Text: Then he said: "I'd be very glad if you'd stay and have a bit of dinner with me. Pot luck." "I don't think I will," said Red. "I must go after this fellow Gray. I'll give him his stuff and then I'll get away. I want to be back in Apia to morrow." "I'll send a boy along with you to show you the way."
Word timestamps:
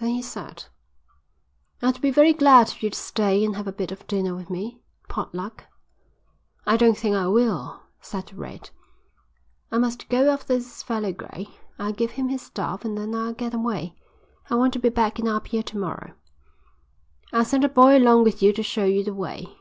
Then 0.00 0.08
he 0.08 0.22
said: 0.22 0.64
"I'd 1.82 2.00
be 2.00 2.10
very 2.10 2.32
glad 2.32 2.68
if 2.70 2.82
you'd 2.82 2.94
stay 2.94 3.44
and 3.44 3.56
have 3.56 3.66
a 3.66 3.72
bit 3.74 3.92
of 3.92 4.06
dinner 4.06 4.34
with 4.34 4.48
me. 4.48 4.80
Pot 5.10 5.34
luck." 5.34 5.64
"I 6.66 6.78
don't 6.78 6.96
think 6.96 7.14
I 7.14 7.26
will," 7.26 7.82
said 8.00 8.32
Red. 8.32 8.70
"I 9.70 9.76
must 9.76 10.08
go 10.08 10.30
after 10.30 10.46
this 10.54 10.82
fellow 10.82 11.12
Gray. 11.12 11.48
I'll 11.78 11.92
give 11.92 12.12
him 12.12 12.30
his 12.30 12.40
stuff 12.40 12.86
and 12.86 12.96
then 12.96 13.14
I'll 13.14 13.34
get 13.34 13.52
away. 13.52 13.98
I 14.48 14.54
want 14.54 14.72
to 14.72 14.78
be 14.78 14.88
back 14.88 15.18
in 15.18 15.28
Apia 15.28 15.62
to 15.64 15.76
morrow." 15.76 16.14
"I'll 17.30 17.44
send 17.44 17.62
a 17.62 17.68
boy 17.68 17.98
along 17.98 18.24
with 18.24 18.40
you 18.42 18.54
to 18.54 18.62
show 18.62 18.86
you 18.86 19.04
the 19.04 19.12
way." 19.12 19.58